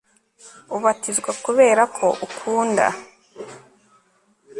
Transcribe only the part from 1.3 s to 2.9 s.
kubera ko ukunda